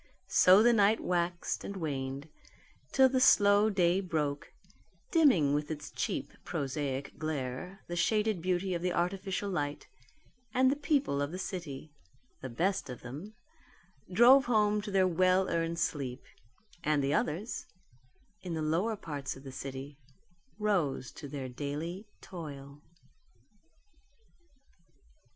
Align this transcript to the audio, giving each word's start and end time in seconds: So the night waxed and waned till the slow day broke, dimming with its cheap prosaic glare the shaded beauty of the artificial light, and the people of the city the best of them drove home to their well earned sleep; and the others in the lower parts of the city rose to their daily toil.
So 0.29 0.63
the 0.63 0.73
night 0.73 0.99
waxed 0.99 1.63
and 1.63 1.77
waned 1.77 2.27
till 2.91 3.07
the 3.07 3.19
slow 3.21 3.69
day 3.69 4.01
broke, 4.01 4.51
dimming 5.11 5.53
with 5.53 5.69
its 5.69 5.91
cheap 5.91 6.33
prosaic 6.43 7.15
glare 7.19 7.81
the 7.87 7.95
shaded 7.95 8.41
beauty 8.41 8.73
of 8.73 8.81
the 8.81 8.93
artificial 8.93 9.51
light, 9.51 9.87
and 10.55 10.71
the 10.71 10.75
people 10.75 11.21
of 11.21 11.31
the 11.31 11.37
city 11.37 11.91
the 12.41 12.49
best 12.49 12.89
of 12.89 13.01
them 13.03 13.35
drove 14.11 14.45
home 14.45 14.81
to 14.81 14.89
their 14.89 15.07
well 15.07 15.47
earned 15.51 15.77
sleep; 15.77 16.23
and 16.83 17.03
the 17.03 17.13
others 17.13 17.67
in 18.41 18.55
the 18.55 18.61
lower 18.63 18.95
parts 18.95 19.35
of 19.35 19.43
the 19.43 19.51
city 19.51 19.99
rose 20.57 21.11
to 21.11 21.27
their 21.27 21.47
daily 21.47 22.07
toil. 22.21 22.81